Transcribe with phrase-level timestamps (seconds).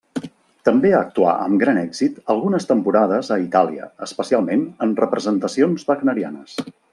[0.67, 6.59] També actuà amb gran èxit algunes temporades a Itàlia, especialment en representacions wagnerianes.